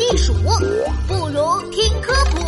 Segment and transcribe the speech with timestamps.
[0.00, 2.40] 地鼠，不如听科普。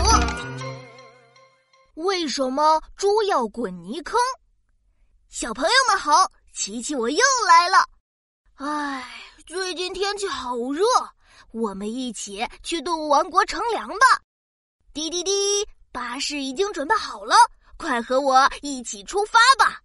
[2.02, 4.18] 为什么猪要滚泥坑？
[5.29, 7.86] 小朋友们好，琪琪我又来了。
[8.54, 9.07] 唉，
[9.46, 10.82] 最近天气好热，
[11.52, 14.23] 我们一起去动物王国乘凉吧。
[14.95, 17.37] 滴滴滴，巴士已经准备好了，
[17.77, 19.79] 快和我一起出发吧。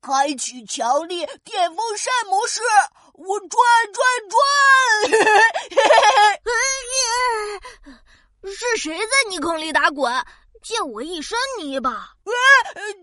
[0.00, 2.60] 开启强力电风扇模式，
[3.12, 3.50] 我转
[3.92, 4.07] 转
[8.58, 10.12] 是谁在泥坑里打滚？
[10.64, 12.10] 溅我一身泥巴！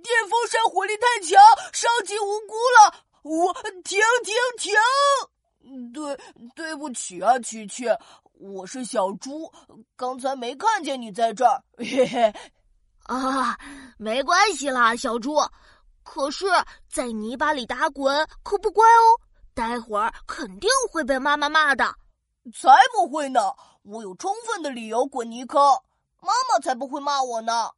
[0.03, 1.41] 电风扇火力太强，
[1.71, 2.93] 伤及无辜了！
[3.21, 3.53] 我
[3.85, 5.93] 停停停！
[5.93, 6.19] 对，
[6.53, 7.85] 对不起啊，琪琪，
[8.33, 9.49] 我是小猪，
[9.95, 11.63] 刚才没看见你在这儿。
[11.77, 12.33] 嘿 嘿，
[13.03, 13.57] 啊，
[13.97, 15.37] 没关系啦，小猪。
[16.03, 16.47] 可是，
[16.91, 19.07] 在泥巴里打滚可不乖哦，
[19.53, 21.85] 待会儿肯定会被妈妈骂的。
[22.53, 23.39] 才不会呢，
[23.87, 25.61] 我有充分的理由滚泥坑，
[26.19, 27.69] 妈妈才不会骂我呢。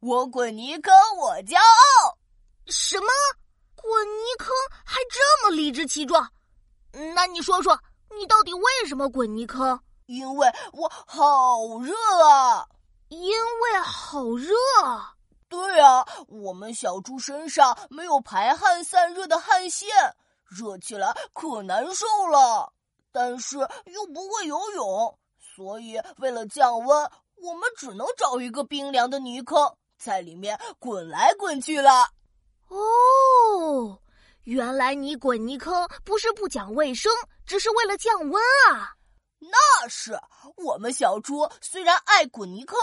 [0.00, 2.16] 我滚泥坑，我骄傲。
[2.66, 3.06] 什么？
[3.76, 4.48] 滚泥坑
[4.86, 6.30] 还这么理直气壮？
[7.14, 7.78] 那你说说，
[8.16, 9.78] 你到底为什么滚泥坑？
[10.06, 11.94] 因为我好热
[12.26, 12.66] 啊！
[13.08, 14.54] 因为好热。
[15.50, 19.88] 对啊，我们小猪身上没有排汗散热的汗腺，
[20.44, 22.72] 热起来可难受了。
[23.12, 25.18] 但是又不会游泳，
[25.60, 29.58] 所以为了降温，我们只能找一个冰凉的泥坑，
[29.98, 32.08] 在里面滚来滚去了。
[32.68, 34.00] 哦，
[34.44, 37.12] 原来你滚泥坑不是不讲卫生，
[37.44, 38.96] 只是为了降温啊！
[39.38, 40.18] 那是，
[40.56, 42.78] 我们小猪虽然爱滚泥坑，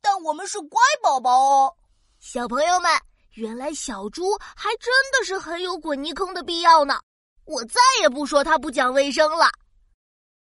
[0.00, 1.76] 但我们是乖宝宝哦。
[2.18, 2.90] 小朋友们，
[3.34, 7.00] 原来小猪还真的是很有滚泥坑的必要呢！
[7.44, 9.48] 我再也不说它不讲卫生了。